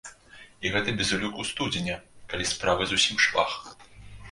І 0.67 0.71
гэта 0.75 0.93
без 1.01 1.11
уліку 1.17 1.45
студзеня, 1.51 1.97
калі 2.33 2.51
справы 2.55 2.83
зусім 2.95 3.23
швах! 3.29 3.63